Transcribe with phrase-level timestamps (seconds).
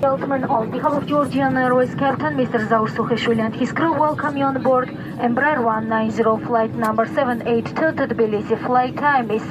[0.00, 2.68] Gentlemen, on behalf of Georgian Airways Captain Mr.
[2.68, 8.14] Zaur Sukhishvili and his crew welcome you on board Embraer 190 flight number 782 to
[8.14, 8.64] Tbilisi.
[8.64, 9.42] Flight time is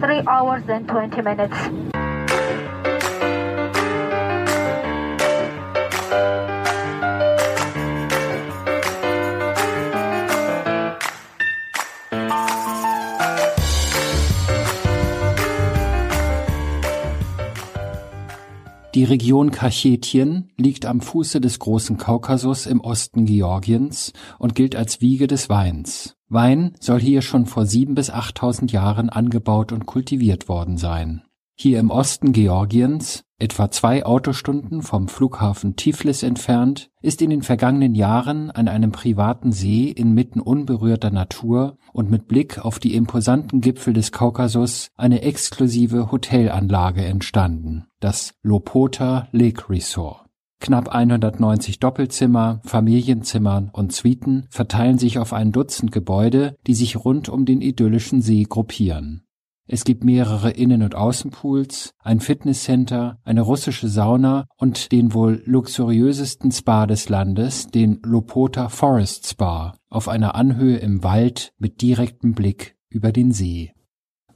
[0.00, 1.91] 3 hours and 20 minutes.
[18.94, 25.00] Die Region Kachetien liegt am Fuße des Großen Kaukasus im Osten Georgiens und gilt als
[25.00, 26.16] Wiege des Weins.
[26.28, 31.22] Wein soll hier schon vor sieben bis achttausend Jahren angebaut und kultiviert worden sein.
[31.62, 37.94] Hier im Osten Georgiens, etwa zwei Autostunden vom Flughafen Tiflis entfernt, ist in den vergangenen
[37.94, 43.94] Jahren an einem privaten See inmitten unberührter Natur und mit Blick auf die imposanten Gipfel
[43.94, 50.26] des Kaukasus eine exklusive Hotelanlage entstanden, das Lopota Lake Resort.
[50.58, 57.28] Knapp 190 Doppelzimmer, Familienzimmer und Suiten verteilen sich auf ein Dutzend Gebäude, die sich rund
[57.28, 59.22] um den idyllischen See gruppieren.
[59.72, 66.52] Es gibt mehrere Innen- und Außenpools, ein Fitnesscenter, eine russische Sauna und den wohl luxuriösesten
[66.52, 72.76] Spa des Landes, den Lopota Forest Spa, auf einer Anhöhe im Wald mit direktem Blick
[72.90, 73.72] über den See.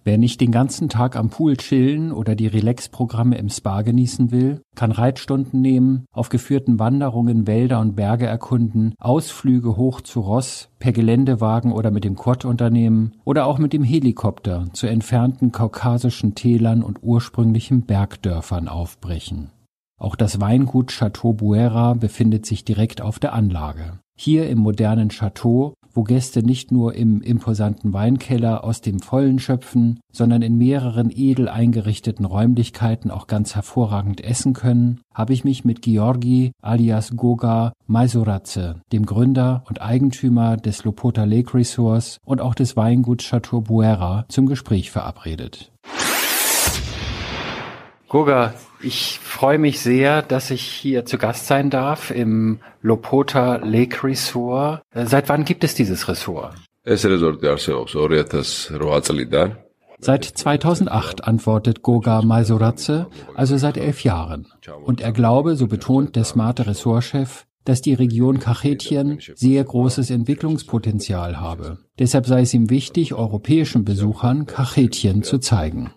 [0.06, 4.62] Wer nicht den ganzen Tag am Pool chillen oder die Relax-Programme im Spa genießen will,
[4.76, 10.92] kann Reitstunden nehmen, auf geführten Wanderungen Wälder und Berge erkunden, Ausflüge hoch zu Ross, per
[10.92, 16.84] Geländewagen oder mit dem Quad unternehmen oder auch mit dem Helikopter zu entfernten kaukasischen Tälern
[16.84, 19.50] und ursprünglichen Bergdörfern aufbrechen.
[19.98, 23.98] Auch das Weingut Chateau Buera befindet sich direkt auf der Anlage.
[24.18, 30.00] Hier im modernen Chateau wo Gäste nicht nur im imposanten Weinkeller aus dem Vollen schöpfen,
[30.12, 35.80] sondern in mehreren edel eingerichteten Räumlichkeiten auch ganz hervorragend essen können, habe ich mich mit
[35.80, 42.76] Georgi alias Goga Maisoratze, dem Gründer und Eigentümer des Lopota Lake Resorts und auch des
[42.76, 45.72] Weinguts Chateau Buera zum Gespräch verabredet.
[48.08, 48.54] Goga,
[48.86, 54.80] ich freue mich sehr, dass ich hier zu Gast sein darf im Lopota Lake Resort.
[54.94, 56.54] Äh, seit wann gibt es dieses Resort?
[59.98, 64.46] Seit 2008 antwortet Goga Maisoratze, also seit elf Jahren.
[64.84, 71.38] Und er glaube, so betont der smarte Ressortchef, dass die Region Kachetien sehr großes Entwicklungspotenzial
[71.38, 71.78] habe.
[71.98, 75.90] Deshalb sei es ihm wichtig, europäischen Besuchern Kachetien zu zeigen.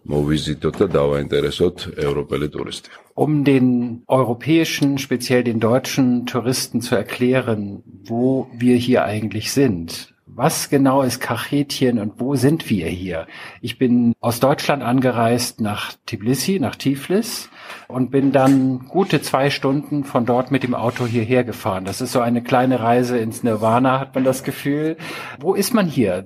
[3.15, 10.69] Um den europäischen, speziell den deutschen Touristen zu erklären, wo wir hier eigentlich sind, was
[10.69, 13.27] genau ist Kachetien und wo sind wir hier?
[13.61, 17.49] Ich bin aus Deutschland angereist nach Tbilisi, nach Tiflis
[17.87, 21.85] und bin dann gute zwei Stunden von dort mit dem Auto hierher gefahren.
[21.85, 24.97] Das ist so eine kleine Reise ins Nirvana, hat man das Gefühl.
[25.39, 26.25] Wo ist man hier?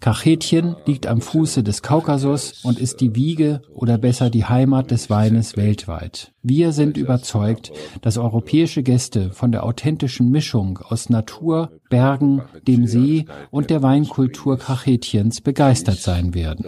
[0.00, 5.08] Kachetien liegt am Fuße des Kaukasus und ist die Wiege oder besser die Heimat des
[5.08, 6.32] Weines weltweit.
[6.42, 13.24] Wir sind überzeugt, dass europäische Gäste von der authentischen Mischung aus Natur, Bergen, dem See
[13.50, 16.64] und der Weinkultur Kachetiens begeistert sein werden.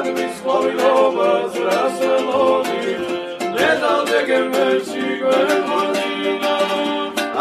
[0.00, 2.92] აზრის ხორილობას რასელოდი
[3.56, 6.54] ნედავდეგე მეში გვერდოდინა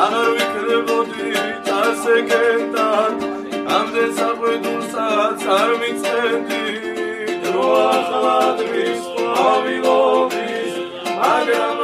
[0.03, 1.30] აღარ ვიქნებოდი
[1.78, 3.25] ასე გეტად
[3.78, 6.62] ამდენ საყვედურსაც არ მიწევდი
[7.48, 10.80] დრო ახლა აზრის ხორილობის
[11.24, 11.79] მაგრამ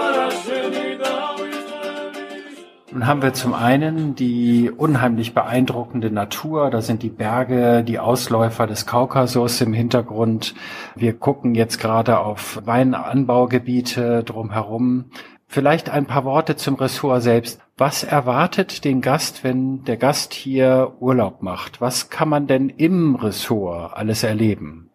[2.96, 8.68] Nun haben wir zum einen die unheimlich beeindruckende Natur, da sind die Berge, die Ausläufer
[8.68, 10.56] des Kaukasus im Hintergrund.
[10.96, 15.12] Wir gucken jetzt gerade auf Weinanbaugebiete drumherum.
[15.46, 17.60] Vielleicht ein paar Worte zum Ressort selbst.
[17.76, 21.82] Was erwartet den Gast, wenn der Gast hier Urlaub macht?
[21.82, 24.90] Was kann man denn im Ressort alles erleben?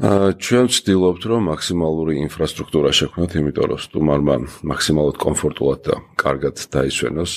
[0.00, 4.36] ჩვენ ვცდილობთ რომ მაქსიმალური ინფრასტრუქტურა შექმნათ, იმიტომ რომ სტუმარმა
[4.70, 7.32] მაქსიმალურად კომფორტულად და კარგად დაისვენოს.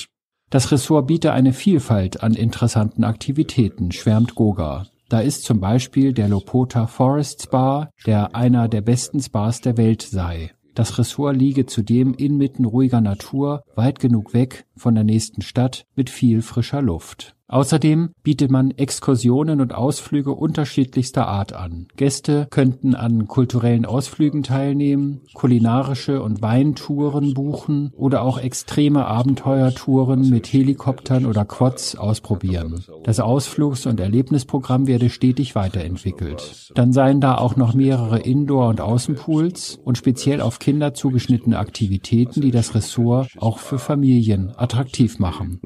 [0.48, 4.86] Das Ressort biete eine Vielfalt an interessanten Aktivitäten, schwärmt Goga.
[5.10, 10.02] Da ist zum Beispiel der Lopota Forest Spa, der einer der besten Spas der Welt
[10.02, 10.52] sei.
[10.74, 16.08] Das Ressort liege zudem inmitten ruhiger Natur, weit genug weg von der nächsten Stadt mit
[16.08, 17.36] viel frischer Luft.
[17.49, 21.87] Außerdem bietet man Exkursionen und Ausflüge unterschiedlichster Art an.
[21.97, 30.53] Gäste könnten an kulturellen Ausflügen teilnehmen, kulinarische und Weintouren buchen oder auch extreme Abenteuertouren mit
[30.53, 32.85] Helikoptern oder Quads ausprobieren.
[33.03, 36.71] Das Ausflugs- und Erlebnisprogramm werde stetig weiterentwickelt.
[36.75, 42.41] Dann seien da auch noch mehrere Indoor- und Außenpools und speziell auf Kinder zugeschnittene Aktivitäten,
[42.41, 45.59] die das Ressort auch für Familien attraktiv machen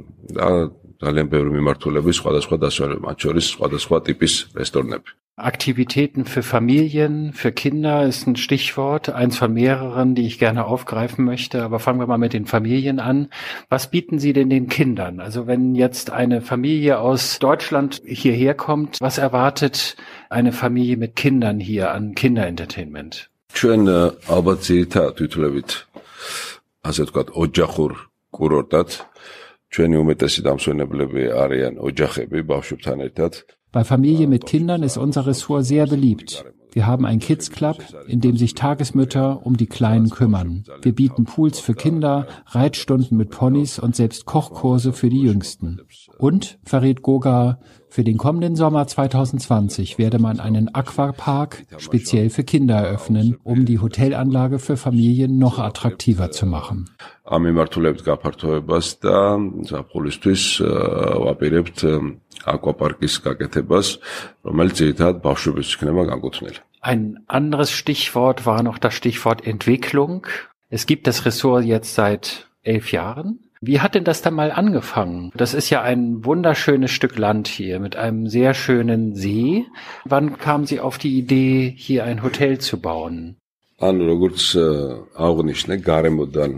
[1.02, 5.10] ძალიან ბევრი მიმართულების სხვადასხვა დასვენები, მათ შორის სხვადასხვა ტიპის რესტორნები.
[5.38, 11.24] Aktivitäten für Familien, für Kinder ist ein Stichwort, eins von mehreren, die ich gerne aufgreifen
[11.24, 11.62] möchte.
[11.62, 13.28] Aber fangen wir mal mit den Familien an.
[13.68, 15.20] Was bieten Sie denn den Kindern?
[15.20, 19.96] Also wenn jetzt eine Familie aus Deutschland hierher kommt, was erwartet
[20.28, 23.30] eine Familie mit Kindern hier an Kinderentertainment?
[23.56, 23.82] ჩვენ
[24.28, 25.70] ალბათ ძირითადად ვითვლებით
[26.88, 27.92] ასე ვთქვათ ოჯახურ
[28.36, 28.88] კურორტად
[29.72, 33.32] ჩვენი უმეტესი დამსვენებლები არიან ოჯახები ბავშვებთან ერთად.
[33.70, 36.44] Bei Familie mit Kindern ist unser Ressort sehr beliebt.
[36.72, 40.64] Wir haben ein Kids Club, in dem sich Tagesmütter um die Kleinen kümmern.
[40.82, 45.80] Wir bieten Pools für Kinder, Reitstunden mit Ponys und selbst Kochkurse für die Jüngsten.
[46.18, 47.60] Und, verrät Goga,
[47.92, 53.78] für den kommenden Sommer 2020 werde man einen Aquapark speziell für Kinder eröffnen, um die
[53.78, 56.86] Hotelanlage für Familien noch attraktiver zu machen.
[57.28, 59.18] ამ მიმართულებით გაფართოებას და
[59.68, 60.42] ზაფხულისთვის
[61.24, 61.78] ვაპირებთ
[62.48, 63.88] აკვაპარკის გაკეთებას,
[64.48, 66.60] რომელიც ძირითადად ბავშვების იქნება განკუთვნილი.
[66.80, 70.26] Ein anderes Stichwort war noch das Stichwort Entwicklung.
[70.70, 73.40] Es gibt das Ressort jetzt seit elf Jahren.
[73.62, 75.32] Wie hat denn das dann mal angefangen?
[75.34, 79.66] Das ist ja ein wunderschönes Stück Land hier mit einem sehr schönen See.
[80.04, 83.36] Wann kamen Sie auf die Idee, hier ein Hotel zu bauen?
[83.78, 84.44] ანუ როგორც
[85.22, 86.54] აღნიშნე გარემოდან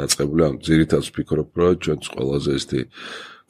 [0.00, 2.80] დაწყებული ამ ძირითადად ვფიქრობ რომ ჩვენც ყველაზე ესეთი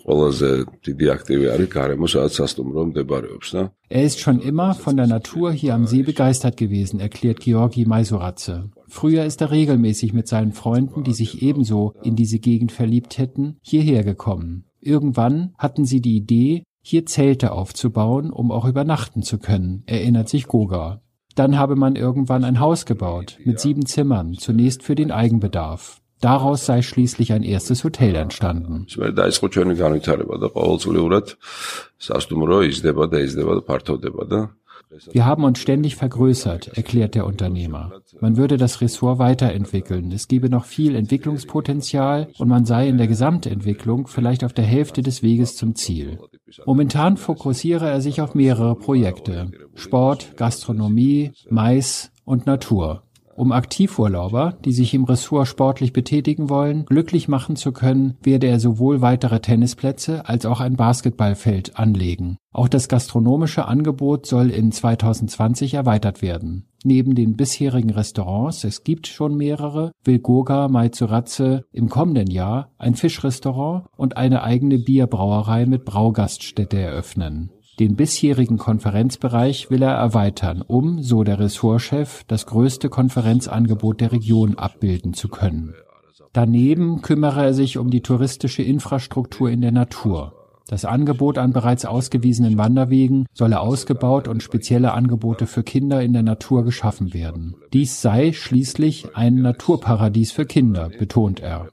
[0.03, 0.49] ყველაზე
[0.87, 3.63] დიდი აქტივი არის გარემო სადაც სასტუმრო მდებარეობს და
[3.95, 8.55] Er ist schon immer von der Natur hier am See begeistert gewesen, erklärt Georgi Maisoratze.
[8.88, 13.58] Früher ist er regelmäßig mit seinen Freunden, die sich ebenso in diese Gegend verliebt hätten,
[13.62, 14.66] hierher gekommen.
[14.80, 20.48] Irgendwann hatten sie die Idee, hier Zelte aufzubauen, um auch übernachten zu können, erinnert sich
[20.48, 21.02] Goga.
[21.36, 26.02] Dann habe man irgendwann ein Haus gebaut, mit sieben Zimmern, zunächst für den Eigenbedarf.
[26.20, 28.88] Daraus sei schließlich ein erstes Hotel entstanden.
[35.12, 37.92] Wir haben uns ständig vergrößert, erklärt der Unternehmer.
[38.22, 40.12] Man würde das Ressort weiterentwickeln.
[40.12, 45.02] Es gebe noch viel Entwicklungspotenzial und man sei in der Gesamtentwicklung vielleicht auf der Hälfte
[45.02, 46.20] des Weges zum Ziel.
[46.66, 49.52] Momentan fokussiere er sich auf mehrere Projekte.
[49.76, 53.04] Sport, Gastronomie, Mais und Natur
[53.38, 58.60] um Aktivurlauber, die sich im Ressort sportlich betätigen wollen, glücklich machen zu können, werde er
[58.60, 62.38] sowohl weitere Tennisplätze als auch ein Basketballfeld anlegen.
[62.52, 66.66] Auch das gastronomische Angebot soll in 2020 erweitert werden.
[66.84, 72.96] Neben den bisherigen Restaurants, es gibt schon mehrere, will Goga Maizuratze im kommenden Jahr ein
[72.96, 77.52] Fischrestaurant und eine eigene Bierbrauerei mit Braugaststätte eröffnen.
[77.80, 84.56] Den bisherigen Konferenzbereich will er erweitern, um, so der Ressortchef, das größte Konferenzangebot der Region
[84.56, 85.76] abbilden zu können.
[86.34, 90.37] Daneben kümmere er sich um die touristische Infrastruktur in der Natur.
[90.68, 96.24] Das Angebot an bereits ausgewiesenen Wanderwegen solle ausgebaut und spezielle Angebote für Kinder in der
[96.24, 97.56] Natur geschaffen werden.
[97.72, 101.70] Dies sei schließlich ein Naturparadies für Kinder, betont er.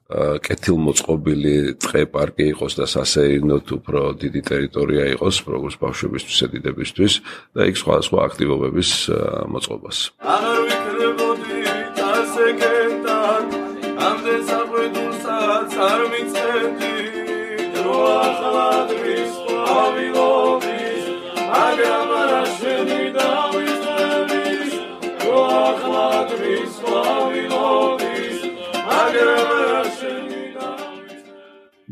[15.77, 16.24] არ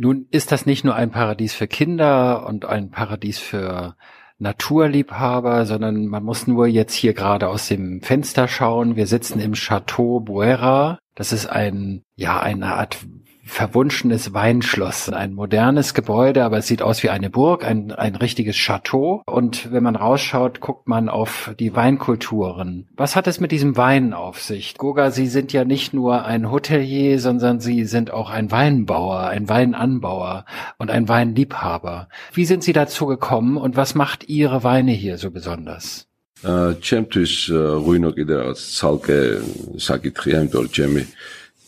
[0.03, 3.95] Nun ist das nicht nur ein Paradies für Kinder und ein Paradies für
[4.41, 8.97] Naturliebhaber, sondern man muss nur jetzt hier gerade aus dem Fenster schauen.
[8.97, 10.99] Wir sitzen im Chateau Buera.
[11.15, 12.99] Das ist ein, ja, eine Art
[13.48, 15.10] verwunschenes Weinschloss.
[15.10, 19.24] Ein modernes Gebäude, aber es sieht aus wie eine Burg, ein, ein richtiges Chateau.
[19.26, 22.88] Und wenn man rausschaut, guckt man auf die Weinkulturen.
[22.96, 24.78] Was hat es mit diesem Wein auf sich?
[24.78, 29.50] Goga, Sie sind ja nicht nur ein Hotelier, sondern Sie sind auch ein Weinbauer, ein
[29.50, 30.46] Weinanbauer
[30.78, 32.10] und ein Weinliebhaber.
[32.34, 36.08] Wie sind Sie dazu gekommen und was macht Ihre Weine hier so besonders?
[36.88, 37.32] ჩემთვის
[37.82, 39.20] ღვინო კიდე რაღაც ცალკე
[39.82, 41.04] საკითხია, იმიტომ რომ ჩემი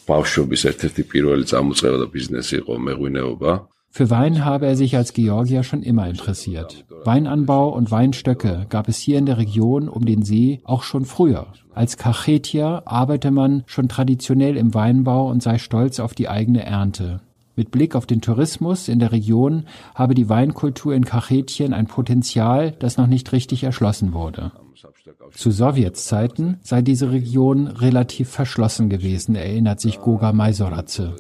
[0.10, 3.52] ბავშვობის ერთ-ერთი პირველი წამოწყება და ბიზნესი იყო მეღვინეობა.
[3.92, 6.86] Für Wein habe er sich als Georgier schon immer interessiert.
[7.06, 11.48] Weinanbau und Weinstöcke gab es hier in der Region um den See auch schon früher.
[11.74, 17.22] Als Kachetier arbeite man schon traditionell im Weinbau und sei stolz auf die eigene Ernte.
[17.57, 22.73] Mit Blick auf den Tourismus in der Region habe die Weinkultur in Kachetien ein Potenzial,
[22.73, 24.53] das noch nicht richtig erschlossen wurde.
[25.33, 31.15] Zu Sowjetzeiten sei diese Region relativ verschlossen gewesen, erinnert sich Goga Maisoratze.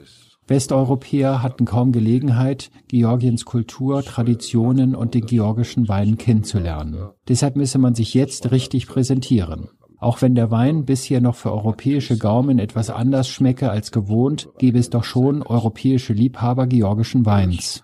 [0.46, 7.08] Westeuropäer hatten kaum Gelegenheit, Georgiens Kultur, Traditionen und den georgischen Wein kennenzulernen.
[7.28, 9.68] Deshalb müsse man sich jetzt richtig präsentieren.
[10.03, 14.79] Auch wenn der Wein bisher noch für europäische Gaumen etwas anders schmecke als gewohnt, gäbe
[14.79, 17.83] es doch schon europäische Liebhaber georgischen Weins.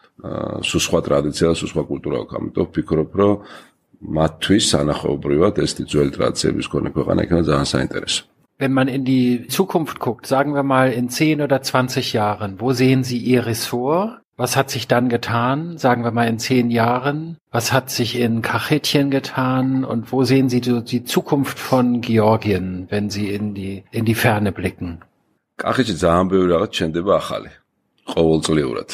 [4.16, 8.22] მათთვის სანახაობრივად ეს ძველი ტრადიციების მქონე ქვეყანა იქნება ძალიან საინტერესო.
[8.60, 12.72] Wenn man in die Zukunft guckt, sagen wir mal in 10 oder 20 Jahren, wo
[12.72, 14.22] sehen Sie Ihr Ressort?
[14.40, 17.38] Was hat sich dann getan, sagen wir mal in 10 Jahren?
[17.52, 19.86] Was hat sich in Kachetien getan?
[19.86, 24.16] Und wo sehen Sie die, die Zukunft von Georgien, wenn Sie in die, in die
[24.16, 25.02] Ferne blicken?
[25.56, 27.52] კახეთში ძალიან ბევრი რაღაც ჩნდება ახალი.
[28.12, 28.90] ყოველწლიურად.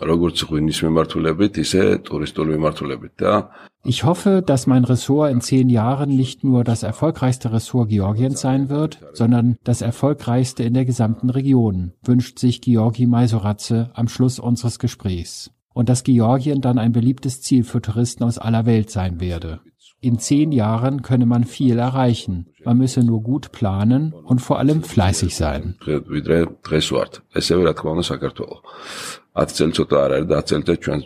[0.00, 3.32] როგორც ღვინის მიმართულებით, ისე ტურისტული მიმართულებით და
[3.84, 8.68] ich hoffe, dass mein Ressort in zehn Jahren nicht nur das erfolgreichste Ressort Georgiens sein
[8.68, 14.78] wird, sondern das erfolgreichste in der gesamten Region, wünscht sich Georgi Maisoratze am Schluss unseres
[14.78, 15.50] Gesprächs.
[15.72, 19.60] Und dass Georgien dann ein beliebtes Ziel für Touristen aus aller Welt sein werde.
[20.02, 22.48] In zehn Jahren könne man viel erreichen.
[22.64, 25.76] Man müsse nur gut planen und vor allem fleißig sein.
[29.40, 30.98] 10 წელი ცოტა არ არის და 10 წელიწად ჩვენ